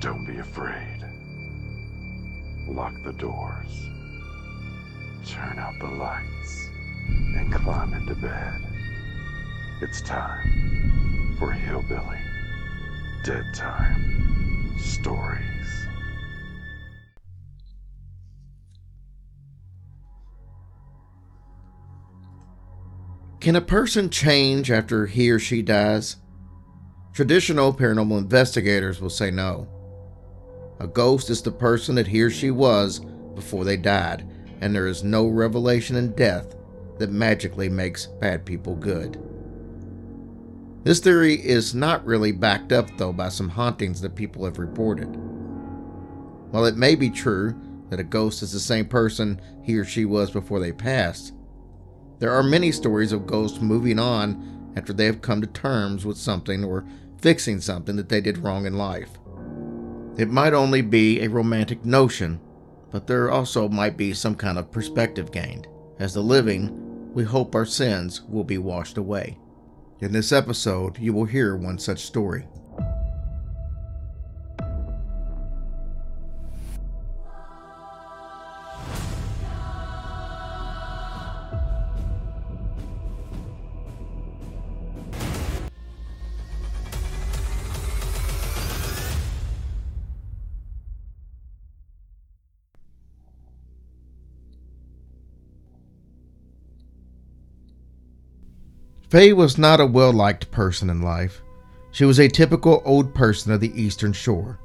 Don't 0.00 0.24
be 0.24 0.38
afraid. 0.38 1.04
Lock 2.66 2.94
the 3.04 3.12
doors. 3.12 3.86
Turn 5.26 5.58
out 5.58 5.74
the 5.78 5.88
lights 5.88 6.68
and 7.36 7.52
climb 7.52 7.92
into 7.92 8.14
bed. 8.14 8.62
It's 9.82 10.00
time 10.00 11.36
for 11.38 11.52
Hillbilly 11.52 12.16
Dead 13.24 13.44
Time 13.54 14.74
Stories. 14.78 15.86
Can 23.40 23.54
a 23.54 23.60
person 23.60 24.08
change 24.08 24.70
after 24.70 25.04
he 25.04 25.30
or 25.30 25.38
she 25.38 25.60
dies? 25.60 26.16
Traditional 27.12 27.74
paranormal 27.74 28.16
investigators 28.16 29.02
will 29.02 29.10
say 29.10 29.30
no. 29.30 29.68
A 30.80 30.86
ghost 30.86 31.28
is 31.28 31.42
the 31.42 31.52
person 31.52 31.94
that 31.96 32.06
he 32.06 32.22
or 32.22 32.30
she 32.30 32.50
was 32.50 33.00
before 33.34 33.64
they 33.64 33.76
died, 33.76 34.26
and 34.62 34.74
there 34.74 34.86
is 34.86 35.04
no 35.04 35.26
revelation 35.26 35.94
in 35.94 36.12
death 36.12 36.56
that 36.98 37.10
magically 37.10 37.68
makes 37.68 38.06
bad 38.06 38.46
people 38.46 38.74
good. 38.74 39.22
This 40.82 41.00
theory 41.00 41.34
is 41.34 41.74
not 41.74 42.06
really 42.06 42.32
backed 42.32 42.72
up, 42.72 42.88
though, 42.96 43.12
by 43.12 43.28
some 43.28 43.50
hauntings 43.50 44.00
that 44.00 44.14
people 44.14 44.46
have 44.46 44.58
reported. 44.58 45.14
While 46.50 46.64
it 46.64 46.76
may 46.76 46.94
be 46.94 47.10
true 47.10 47.54
that 47.90 48.00
a 48.00 48.04
ghost 48.04 48.42
is 48.42 48.52
the 48.52 48.60
same 48.60 48.86
person 48.86 49.38
he 49.62 49.76
or 49.76 49.84
she 49.84 50.06
was 50.06 50.30
before 50.30 50.60
they 50.60 50.72
passed, 50.72 51.34
there 52.20 52.32
are 52.32 52.42
many 52.42 52.72
stories 52.72 53.12
of 53.12 53.26
ghosts 53.26 53.60
moving 53.60 53.98
on 53.98 54.72
after 54.76 54.94
they 54.94 55.04
have 55.04 55.20
come 55.20 55.42
to 55.42 55.46
terms 55.46 56.06
with 56.06 56.16
something 56.16 56.64
or 56.64 56.86
fixing 57.18 57.60
something 57.60 57.96
that 57.96 58.08
they 58.08 58.22
did 58.22 58.38
wrong 58.38 58.64
in 58.64 58.78
life. 58.78 59.10
It 60.20 60.30
might 60.30 60.52
only 60.52 60.82
be 60.82 61.22
a 61.22 61.30
romantic 61.30 61.82
notion, 61.82 62.40
but 62.90 63.06
there 63.06 63.30
also 63.30 63.70
might 63.70 63.96
be 63.96 64.12
some 64.12 64.34
kind 64.34 64.58
of 64.58 64.70
perspective 64.70 65.32
gained. 65.32 65.66
As 65.98 66.12
the 66.12 66.20
living, 66.20 67.14
we 67.14 67.24
hope 67.24 67.54
our 67.54 67.64
sins 67.64 68.20
will 68.28 68.44
be 68.44 68.58
washed 68.58 68.98
away. 68.98 69.38
In 70.00 70.12
this 70.12 70.30
episode, 70.30 70.98
you 70.98 71.14
will 71.14 71.24
hear 71.24 71.56
one 71.56 71.78
such 71.78 72.04
story. 72.04 72.46
Faye 99.10 99.32
was 99.32 99.58
not 99.58 99.80
a 99.80 99.86
well 99.86 100.12
liked 100.12 100.52
person 100.52 100.88
in 100.88 101.02
life. 101.02 101.42
She 101.90 102.04
was 102.04 102.20
a 102.20 102.28
typical 102.28 102.80
old 102.84 103.12
person 103.12 103.50
of 103.50 103.58
the 103.58 103.80
Eastern 103.80 104.12
Shore. 104.12 104.60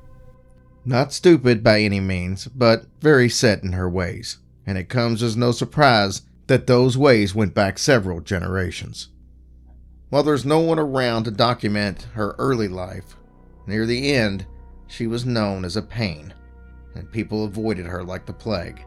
Not 0.86 1.12
stupid 1.12 1.64
by 1.64 1.82
any 1.82 2.00
means, 2.00 2.48
but 2.50 2.86
very 3.02 3.28
set 3.28 3.64
in 3.64 3.72
her 3.72 3.90
ways, 3.90 4.38
and 4.68 4.78
it 4.78 4.88
comes 4.88 5.24
as 5.24 5.36
no 5.36 5.52
surprise 5.52 6.22
that 6.46 6.68
those 6.68 6.96
ways 6.96 7.34
went 7.34 7.56
back 7.56 7.80
several 7.80 8.22
generations. 8.22 9.10
While 10.10 10.22
there's 10.22 10.46
no 10.46 10.60
one 10.60 10.78
around 10.78 11.24
to 11.24 11.32
document 11.32 12.04
her 12.14 12.36
early 12.38 12.68
life, 12.68 13.18
near 13.66 13.88
the 13.88 14.14
end, 14.14 14.46
she 14.86 15.08
was 15.08 15.26
known 15.26 15.66
as 15.66 15.76
a 15.76 15.82
pain, 15.82 16.36
and 16.94 17.12
people 17.12 17.46
avoided 17.46 17.88
her 17.88 18.04
like 18.04 18.28
the 18.28 18.34
plague. 18.34 18.86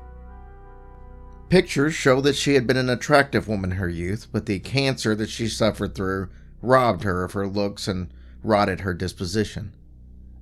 Pictures 1.49 1.95
show 1.95 2.21
that 2.21 2.37
she 2.37 2.55
had 2.55 2.67
been 2.67 2.77
an 2.77 2.91
attractive 2.91 3.49
woman 3.49 3.73
in 3.73 3.79
her 3.79 3.89
youth, 3.89 4.27
but 4.31 4.45
the 4.45 4.59
cancer 4.59 5.15
that 5.15 5.31
she 5.31 5.49
suffered 5.49 5.95
through 5.95 6.29
robbed 6.61 7.05
her 7.05 7.25
of 7.25 7.33
her 7.33 7.47
looks 7.47 7.89
and 7.89 8.13
rotted 8.43 8.81
her 8.81 8.93
disposition. 8.93 9.73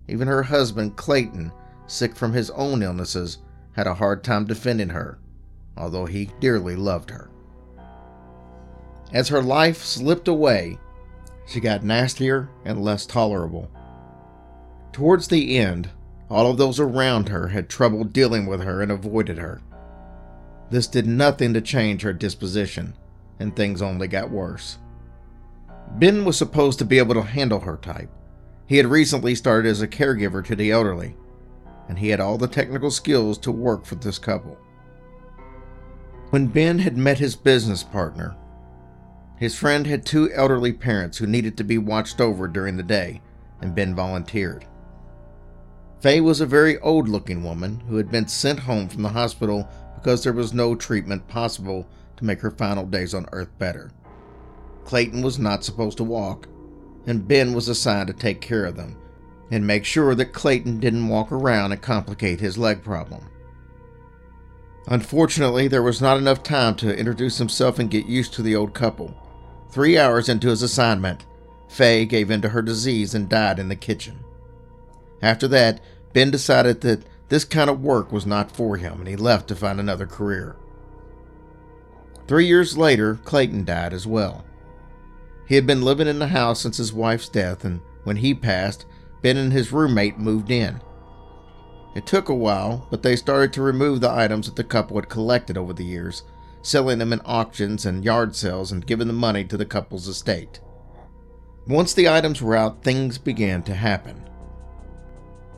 Even 0.08 0.26
her 0.26 0.44
husband, 0.44 0.97
Clayton, 0.97 1.53
sick 1.86 2.16
from 2.16 2.32
his 2.32 2.50
own 2.50 2.82
illnesses, 2.82 3.38
had 3.72 3.86
a 3.86 3.94
hard 3.94 4.25
time 4.25 4.47
defending 4.47 4.88
her, 4.88 5.19
although 5.76 6.06
he 6.06 6.30
dearly 6.41 6.75
loved 6.75 7.10
her. 7.10 7.30
As 9.12 9.28
her 9.28 9.42
life 9.42 9.84
slipped 9.84 10.26
away, 10.26 10.78
she 11.47 11.60
got 11.60 11.84
nastier 11.84 12.48
and 12.64 12.82
less 12.82 13.06
tolerable. 13.06 13.70
Towards 14.92 15.28
the 15.28 15.56
end, 15.56 15.91
all 16.28 16.50
of 16.50 16.56
those 16.56 16.80
around 16.80 17.28
her 17.28 17.48
had 17.48 17.69
trouble 17.69 18.03
dealing 18.03 18.47
with 18.47 18.62
her 18.62 18.82
and 18.82 18.91
avoided 18.91 19.38
her. 19.38 19.60
This 20.71 20.87
did 20.87 21.06
nothing 21.06 21.54
to 21.54 21.60
change 21.60 22.03
her 22.03 22.12
disposition, 22.12 22.94
and 23.38 23.54
things 23.54 23.82
only 23.82 24.09
got 24.09 24.31
worse. 24.31 24.78
Ben 25.99 26.25
was 26.25 26.37
supposed 26.37 26.78
to 26.81 26.84
be 26.84 26.99
able 26.99 27.15
to 27.15 27.22
handle 27.22 27.60
her 27.60 27.77
type. 27.77 28.10
He 28.66 28.77
had 28.78 28.87
recently 28.87 29.34
started 29.34 29.69
as 29.69 29.81
a 29.81 29.88
caregiver 29.88 30.44
to 30.44 30.56
the 30.56 30.72
elderly, 30.72 31.16
and 31.88 31.99
he 31.99 32.09
had 32.09 32.21
all 32.21 32.37
the 32.37 32.49
technical 32.49 32.91
skills 32.91 33.38
to 33.38 33.53
work 33.53 33.84
for 33.84 33.94
this 33.94 34.19
couple. 34.19 34.59
When 36.31 36.49
Ben 36.49 36.81
had 36.81 36.97
met 36.97 37.19
his 37.19 37.37
business 37.37 37.84
partner, 37.84 38.37
his 39.37 39.56
friend 39.56 39.87
had 39.87 40.04
two 40.04 40.33
elderly 40.33 40.72
parents 40.72 41.19
who 41.19 41.27
needed 41.27 41.56
to 41.56 41.65
be 41.65 41.78
watched 41.78 42.21
over 42.21 42.48
during 42.48 42.77
the 42.77 42.83
day, 42.83 43.21
and 43.60 43.75
Ben 43.75 43.94
volunteered. 43.94 44.66
Faye 46.00 46.21
was 46.21 46.41
a 46.41 46.47
very 46.47 46.78
old 46.81 47.09
looking 47.09 47.44
woman 47.44 47.81
who 47.88 47.97
had 47.97 48.10
been 48.10 48.27
sent 48.27 48.60
home 48.60 48.88
from 48.88 49.03
the 49.03 49.09
hospital 49.10 49.69
because 50.06 50.22
there 50.22 50.32
was 50.32 50.54
no 50.54 50.76
treatment 50.76 51.26
possible 51.26 51.84
to 52.16 52.24
make 52.24 52.38
her 52.38 52.52
final 52.52 52.86
days 52.86 53.12
on 53.12 53.26
Earth 53.32 53.50
better. 53.58 53.90
Clayton 54.84 55.20
was 55.20 55.36
not 55.36 55.64
supposed 55.64 55.96
to 55.96 56.04
walk, 56.04 56.46
and 57.08 57.26
Ben 57.26 57.52
was 57.52 57.66
assigned 57.66 58.06
to 58.06 58.12
take 58.12 58.40
care 58.40 58.66
of 58.66 58.76
them 58.76 58.96
and 59.50 59.66
make 59.66 59.84
sure 59.84 60.14
that 60.14 60.32
Clayton 60.32 60.78
didn't 60.78 61.08
walk 61.08 61.32
around 61.32 61.72
and 61.72 61.82
complicate 61.82 62.38
his 62.38 62.56
leg 62.56 62.84
problem. 62.84 63.28
Unfortunately, 64.86 65.66
there 65.66 65.82
was 65.82 66.00
not 66.00 66.18
enough 66.18 66.44
time 66.44 66.76
to 66.76 66.96
introduce 66.96 67.38
himself 67.38 67.80
and 67.80 67.90
get 67.90 68.06
used 68.06 68.32
to 68.34 68.42
the 68.42 68.54
old 68.54 68.74
couple. 68.74 69.12
Three 69.70 69.98
hours 69.98 70.28
into 70.28 70.50
his 70.50 70.62
assignment, 70.62 71.26
Faye 71.66 72.06
gave 72.06 72.30
in 72.30 72.42
to 72.42 72.50
her 72.50 72.62
disease 72.62 73.12
and 73.12 73.28
died 73.28 73.58
in 73.58 73.66
the 73.68 73.74
kitchen. 73.74 74.20
After 75.20 75.48
that, 75.48 75.80
Ben 76.12 76.30
decided 76.30 76.82
that 76.82 77.02
this 77.28 77.44
kind 77.44 77.69
of 77.69 77.82
work 77.82 78.12
was 78.12 78.26
not 78.26 78.50
for 78.50 78.76
him, 78.76 79.00
and 79.00 79.09
he 79.09 79.16
left 79.16 79.48
to 79.48 79.56
find 79.56 79.81
another 79.81 80.06
career. 80.06 80.56
Three 82.26 82.47
years 82.47 82.76
later, 82.76 83.16
Clayton 83.25 83.64
died 83.64 83.92
as 83.92 84.06
well. 84.06 84.44
He 85.47 85.54
had 85.54 85.66
been 85.66 85.82
living 85.82 86.09
in 86.09 86.19
the 86.19 86.28
house 86.28 86.60
since 86.60 86.76
his 86.76 86.92
wife's 86.92 87.28
death, 87.28 87.65
and 87.65 87.81
when 88.04 88.16
he 88.16 88.34
passed, 88.34 88.84
Ben 89.22 89.36
and 89.36 89.53
his 89.53 89.72
roommate 89.72 90.19
moved 90.19 90.50
in. 90.50 90.81
It 91.94 92.06
took 92.06 92.28
a 92.28 92.34
while, 92.34 92.86
but 92.91 93.03
they 93.03 93.16
started 93.16 93.53
to 93.54 93.62
remove 93.62 94.00
the 94.00 94.10
items 94.10 94.47
that 94.47 94.56
the 94.56 94.65
couple 94.65 94.97
had 94.97 95.09
collected 95.09 95.56
over 95.56 95.72
the 95.72 95.84
years, 95.84 96.25
selling 96.62 96.98
them 96.98 97.12
in 97.12 97.20
auctions 97.25 97.86
and 97.86 98.04
yard 98.04 98.36
sales 98.36 98.70
and 98.70 98.86
giving 98.86 99.06
the 99.06 99.12
money 99.12 99.44
to 99.44 99.56
the 99.56 99.65
couple's 99.65 100.09
estate. 100.09 100.60
Once 101.66 101.94
the 101.94 102.09
items 102.09 102.42
were 102.42 102.54
out, 102.54 102.82
things 102.82 103.19
began 103.19 103.62
to 103.62 103.75
happen. 103.75 104.25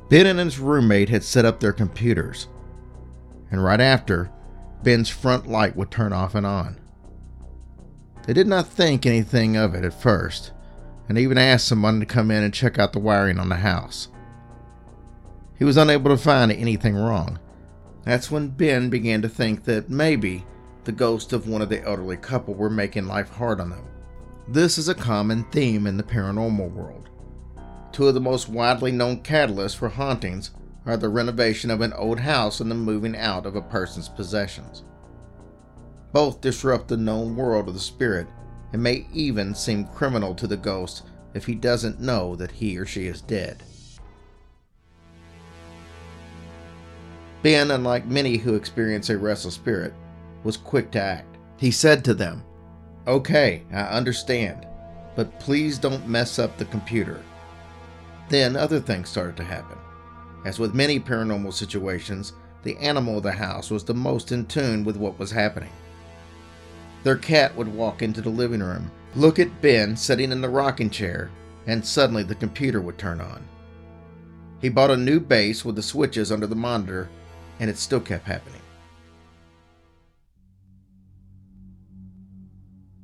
Ben 0.08 0.26
and 0.26 0.38
his 0.38 0.58
roommate 0.58 1.10
had 1.10 1.22
set 1.22 1.44
up 1.44 1.60
their 1.60 1.72
computers, 1.72 2.48
and 3.50 3.62
right 3.62 3.80
after, 3.80 4.30
Ben's 4.82 5.08
front 5.08 5.46
light 5.46 5.76
would 5.76 5.90
turn 5.90 6.12
off 6.12 6.34
and 6.34 6.46
on. 6.46 6.78
They 8.26 8.32
did 8.32 8.46
not 8.46 8.68
think 8.68 9.04
anything 9.04 9.56
of 9.56 9.74
it 9.74 9.84
at 9.84 10.00
first, 10.00 10.52
and 11.08 11.18
even 11.18 11.38
asked 11.38 11.66
someone 11.66 12.00
to 12.00 12.06
come 12.06 12.30
in 12.30 12.42
and 12.42 12.54
check 12.54 12.78
out 12.78 12.92
the 12.92 12.98
wiring 12.98 13.38
on 13.38 13.48
the 13.48 13.56
house. 13.56 14.08
He 15.58 15.64
was 15.64 15.76
unable 15.76 16.10
to 16.10 16.22
find 16.22 16.52
anything 16.52 16.94
wrong. 16.94 17.38
That's 18.04 18.30
when 18.30 18.48
Ben 18.48 18.90
began 18.90 19.20
to 19.22 19.28
think 19.28 19.64
that 19.64 19.90
maybe 19.90 20.44
the 20.84 20.92
ghost 20.92 21.32
of 21.32 21.48
one 21.48 21.60
of 21.60 21.68
the 21.68 21.82
elderly 21.84 22.16
couple 22.16 22.54
were 22.54 22.70
making 22.70 23.06
life 23.06 23.28
hard 23.30 23.60
on 23.60 23.70
them. 23.70 23.84
This 24.46 24.78
is 24.78 24.88
a 24.88 24.94
common 24.94 25.44
theme 25.50 25.86
in 25.86 25.98
the 25.98 26.02
paranormal 26.02 26.70
world. 26.70 27.10
Two 27.98 28.06
of 28.06 28.14
the 28.14 28.20
most 28.20 28.48
widely 28.48 28.92
known 28.92 29.24
catalysts 29.24 29.74
for 29.74 29.88
hauntings 29.88 30.52
are 30.86 30.96
the 30.96 31.08
renovation 31.08 31.68
of 31.68 31.80
an 31.80 31.92
old 31.94 32.20
house 32.20 32.60
and 32.60 32.70
the 32.70 32.76
moving 32.76 33.16
out 33.16 33.44
of 33.44 33.56
a 33.56 33.60
person's 33.60 34.08
possessions. 34.08 34.84
Both 36.12 36.40
disrupt 36.40 36.86
the 36.86 36.96
known 36.96 37.34
world 37.34 37.66
of 37.66 37.74
the 37.74 37.80
spirit 37.80 38.28
and 38.72 38.80
may 38.80 39.04
even 39.12 39.52
seem 39.52 39.84
criminal 39.84 40.32
to 40.36 40.46
the 40.46 40.56
ghost 40.56 41.06
if 41.34 41.44
he 41.44 41.56
doesn't 41.56 41.98
know 41.98 42.36
that 42.36 42.52
he 42.52 42.78
or 42.78 42.86
she 42.86 43.08
is 43.08 43.20
dead. 43.20 43.64
Ben, 47.42 47.72
unlike 47.72 48.06
many 48.06 48.36
who 48.36 48.54
experience 48.54 49.10
a 49.10 49.18
restless 49.18 49.54
spirit, 49.56 49.92
was 50.44 50.56
quick 50.56 50.92
to 50.92 51.02
act. 51.02 51.36
He 51.56 51.72
said 51.72 52.04
to 52.04 52.14
them, 52.14 52.44
Okay, 53.08 53.64
I 53.72 53.80
understand, 53.80 54.68
but 55.16 55.40
please 55.40 55.78
don't 55.78 56.06
mess 56.06 56.38
up 56.38 56.56
the 56.58 56.64
computer. 56.66 57.24
Then 58.28 58.56
other 58.56 58.80
things 58.80 59.08
started 59.08 59.36
to 59.38 59.44
happen. 59.44 59.78
As 60.44 60.58
with 60.58 60.74
many 60.74 61.00
paranormal 61.00 61.52
situations, 61.52 62.34
the 62.62 62.76
animal 62.76 63.18
of 63.18 63.22
the 63.22 63.32
house 63.32 63.70
was 63.70 63.84
the 63.84 63.94
most 63.94 64.32
in 64.32 64.46
tune 64.46 64.84
with 64.84 64.96
what 64.96 65.18
was 65.18 65.30
happening. 65.30 65.72
Their 67.04 67.16
cat 67.16 67.56
would 67.56 67.68
walk 67.68 68.02
into 68.02 68.20
the 68.20 68.28
living 68.28 68.62
room, 68.62 68.90
look 69.14 69.38
at 69.38 69.62
Ben 69.62 69.96
sitting 69.96 70.32
in 70.32 70.40
the 70.40 70.48
rocking 70.48 70.90
chair, 70.90 71.30
and 71.66 71.84
suddenly 71.84 72.22
the 72.22 72.34
computer 72.34 72.80
would 72.80 72.98
turn 72.98 73.20
on. 73.20 73.42
He 74.60 74.68
bought 74.68 74.90
a 74.90 74.96
new 74.96 75.20
base 75.20 75.64
with 75.64 75.76
the 75.76 75.82
switches 75.82 76.32
under 76.32 76.46
the 76.46 76.56
monitor, 76.56 77.08
and 77.60 77.70
it 77.70 77.78
still 77.78 78.00
kept 78.00 78.26
happening. 78.26 78.60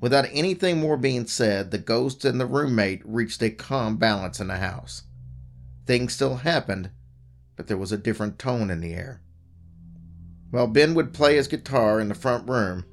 Without 0.00 0.26
anything 0.32 0.80
more 0.80 0.98
being 0.98 1.26
said, 1.26 1.70
the 1.70 1.78
ghost 1.78 2.26
and 2.26 2.38
the 2.38 2.44
roommate 2.44 3.00
reached 3.06 3.42
a 3.42 3.48
calm 3.48 3.96
balance 3.96 4.38
in 4.38 4.48
the 4.48 4.58
house. 4.58 5.04
Things 5.86 6.14
still 6.14 6.36
happened, 6.36 6.90
but 7.56 7.66
there 7.66 7.76
was 7.76 7.92
a 7.92 7.98
different 7.98 8.38
tone 8.38 8.70
in 8.70 8.80
the 8.80 8.94
air. 8.94 9.20
While 10.50 10.66
Ben 10.68 10.94
would 10.94 11.12
play 11.12 11.36
his 11.36 11.48
guitar 11.48 12.00
in 12.00 12.08
the 12.08 12.14
front 12.14 12.48
room, 12.48 12.84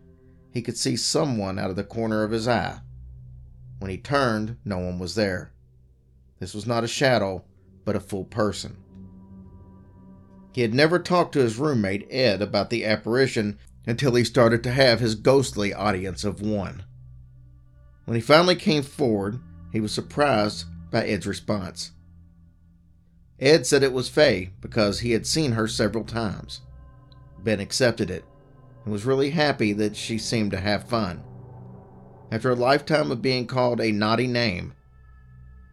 he 0.51 0.61
could 0.61 0.77
see 0.77 0.95
someone 0.95 1.57
out 1.57 1.69
of 1.69 1.75
the 1.75 1.83
corner 1.83 2.23
of 2.23 2.31
his 2.31 2.47
eye. 2.47 2.79
When 3.79 3.89
he 3.89 3.97
turned, 3.97 4.57
no 4.65 4.77
one 4.77 4.99
was 4.99 5.15
there. 5.15 5.53
This 6.39 6.53
was 6.53 6.67
not 6.67 6.83
a 6.83 6.87
shadow, 6.87 7.45
but 7.85 7.95
a 7.95 7.99
full 7.99 8.25
person. 8.25 8.77
He 10.53 10.61
had 10.61 10.73
never 10.73 10.99
talked 10.99 11.33
to 11.33 11.39
his 11.39 11.57
roommate, 11.57 12.07
Ed, 12.11 12.41
about 12.41 12.69
the 12.69 12.85
apparition 12.85 13.57
until 13.87 14.15
he 14.15 14.23
started 14.23 14.63
to 14.63 14.71
have 14.71 14.99
his 14.99 15.15
ghostly 15.15 15.73
audience 15.73 16.23
of 16.23 16.41
one. 16.41 16.83
When 18.05 18.15
he 18.15 18.21
finally 18.21 18.55
came 18.55 18.83
forward, 18.83 19.39
he 19.71 19.79
was 19.79 19.93
surprised 19.93 20.65
by 20.91 21.05
Ed's 21.07 21.25
response. 21.25 21.91
Ed 23.41 23.65
said 23.65 23.81
it 23.81 23.91
was 23.91 24.07
Faye 24.07 24.51
because 24.61 24.99
he 24.99 25.11
had 25.11 25.25
seen 25.25 25.53
her 25.53 25.67
several 25.67 26.03
times. 26.03 26.61
Ben 27.43 27.59
accepted 27.59 28.11
it 28.11 28.23
and 28.83 28.93
was 28.93 29.05
really 29.05 29.31
happy 29.31 29.73
that 29.73 29.95
she 29.95 30.19
seemed 30.19 30.51
to 30.51 30.59
have 30.59 30.87
fun. 30.87 31.23
After 32.31 32.51
a 32.51 32.55
lifetime 32.55 33.11
of 33.11 33.21
being 33.21 33.47
called 33.47 33.81
a 33.81 33.91
naughty 33.91 34.27
name, 34.27 34.73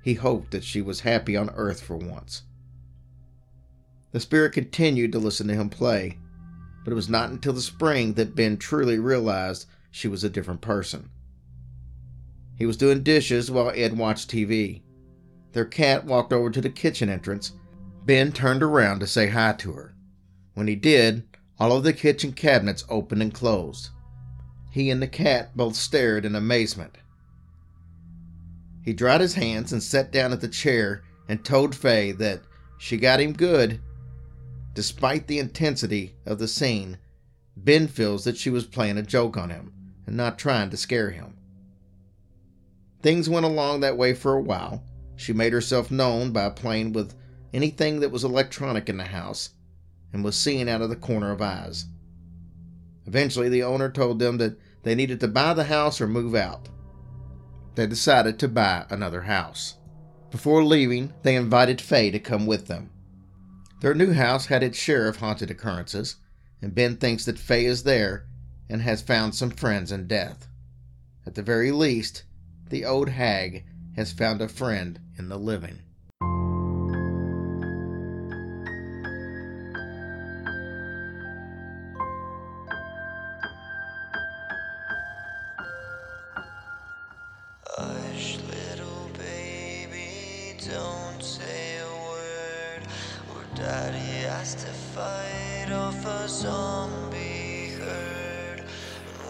he 0.02 0.14
hoped 0.14 0.50
that 0.52 0.64
she 0.64 0.80
was 0.80 1.00
happy 1.00 1.36
on 1.36 1.50
earth 1.50 1.82
for 1.82 1.96
once. 1.96 2.42
The 4.12 4.20
spirit 4.20 4.54
continued 4.54 5.12
to 5.12 5.18
listen 5.18 5.46
to 5.48 5.54
him 5.54 5.68
play, 5.68 6.18
but 6.84 6.92
it 6.92 6.96
was 6.96 7.10
not 7.10 7.28
until 7.28 7.52
the 7.52 7.60
spring 7.60 8.14
that 8.14 8.34
Ben 8.34 8.56
truly 8.56 8.98
realized 8.98 9.66
she 9.90 10.08
was 10.08 10.24
a 10.24 10.30
different 10.30 10.62
person. 10.62 11.10
He 12.56 12.64
was 12.64 12.78
doing 12.78 13.02
dishes 13.02 13.50
while 13.50 13.70
Ed 13.74 13.96
watched 13.96 14.30
TV. 14.30 14.80
Their 15.52 15.64
cat 15.64 16.04
walked 16.04 16.32
over 16.32 16.50
to 16.50 16.60
the 16.60 16.70
kitchen 16.70 17.08
entrance. 17.08 17.52
Ben 18.04 18.32
turned 18.32 18.62
around 18.62 19.00
to 19.00 19.06
say 19.06 19.28
hi 19.28 19.52
to 19.54 19.72
her. 19.72 19.94
When 20.54 20.68
he 20.68 20.76
did, 20.76 21.24
all 21.58 21.76
of 21.76 21.84
the 21.84 21.92
kitchen 21.92 22.32
cabinets 22.32 22.84
opened 22.88 23.22
and 23.22 23.34
closed. 23.34 23.90
He 24.70 24.90
and 24.90 25.02
the 25.02 25.08
cat 25.08 25.56
both 25.56 25.74
stared 25.74 26.24
in 26.24 26.34
amazement. 26.34 26.98
He 28.82 28.92
dried 28.92 29.20
his 29.20 29.34
hands 29.34 29.72
and 29.72 29.82
sat 29.82 30.12
down 30.12 30.32
at 30.32 30.40
the 30.40 30.48
chair 30.48 31.02
and 31.28 31.44
told 31.44 31.74
Faye 31.74 32.12
that 32.12 32.42
she 32.78 32.96
got 32.96 33.20
him 33.20 33.32
good. 33.32 33.80
Despite 34.74 35.26
the 35.26 35.38
intensity 35.38 36.14
of 36.24 36.38
the 36.38 36.48
scene, 36.48 36.98
Ben 37.56 37.88
feels 37.88 38.24
that 38.24 38.36
she 38.36 38.50
was 38.50 38.64
playing 38.64 38.96
a 38.96 39.02
joke 39.02 39.36
on 39.36 39.50
him 39.50 39.72
and 40.06 40.16
not 40.16 40.38
trying 40.38 40.70
to 40.70 40.76
scare 40.76 41.10
him. 41.10 41.36
Things 43.02 43.28
went 43.28 43.44
along 43.44 43.80
that 43.80 43.96
way 43.96 44.14
for 44.14 44.34
a 44.34 44.40
while. 44.40 44.82
She 45.18 45.32
made 45.32 45.52
herself 45.52 45.90
known 45.90 46.30
by 46.30 46.48
playing 46.48 46.92
with 46.92 47.12
anything 47.52 47.98
that 48.00 48.12
was 48.12 48.22
electronic 48.22 48.88
in 48.88 48.98
the 48.98 49.04
house 49.04 49.50
and 50.12 50.22
was 50.22 50.36
seen 50.36 50.68
out 50.68 50.80
of 50.80 50.90
the 50.90 50.96
corner 50.96 51.32
of 51.32 51.42
eyes. 51.42 51.86
Eventually, 53.04 53.48
the 53.48 53.64
owner 53.64 53.90
told 53.90 54.20
them 54.20 54.38
that 54.38 54.56
they 54.84 54.94
needed 54.94 55.18
to 55.20 55.28
buy 55.28 55.54
the 55.54 55.64
house 55.64 56.00
or 56.00 56.06
move 56.06 56.36
out. 56.36 56.68
They 57.74 57.88
decided 57.88 58.38
to 58.38 58.48
buy 58.48 58.86
another 58.90 59.22
house. 59.22 59.74
Before 60.30 60.64
leaving, 60.64 61.12
they 61.22 61.34
invited 61.34 61.80
Faye 61.80 62.12
to 62.12 62.20
come 62.20 62.46
with 62.46 62.68
them. 62.68 62.90
Their 63.80 63.94
new 63.94 64.12
house 64.12 64.46
had 64.46 64.62
its 64.62 64.78
share 64.78 65.08
of 65.08 65.16
haunted 65.16 65.50
occurrences, 65.50 66.16
and 66.62 66.76
Ben 66.76 66.96
thinks 66.96 67.24
that 67.24 67.40
Faye 67.40 67.66
is 67.66 67.82
there 67.82 68.28
and 68.68 68.82
has 68.82 69.02
found 69.02 69.34
some 69.34 69.50
friends 69.50 69.90
in 69.90 70.06
death. 70.06 70.46
At 71.26 71.34
the 71.34 71.42
very 71.42 71.72
least, 71.72 72.22
the 72.70 72.84
old 72.84 73.08
hag 73.08 73.64
has 73.96 74.12
found 74.12 74.40
a 74.40 74.48
friend 74.48 75.00
in 75.18 75.28
the 75.28 75.38
living. 75.38 75.80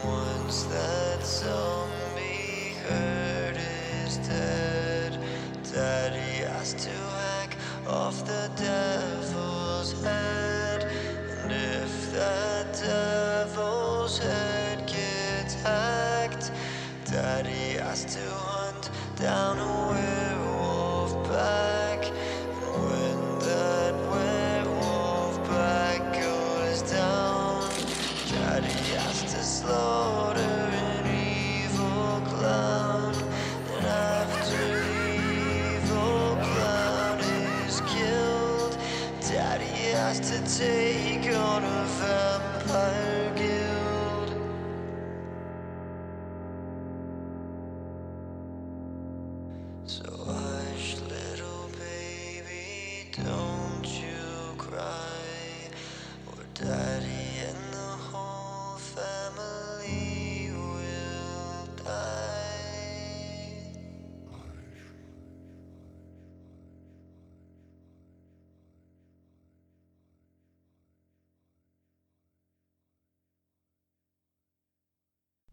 Once 0.05 0.62
that 0.64 1.26
zombie 1.26 2.75
herd 2.87 3.56
is 4.05 4.17
dead, 4.19 4.97
To 6.58 6.90
hack 6.90 7.56
off 7.87 8.26
the 8.26 8.50
devil's 8.56 8.97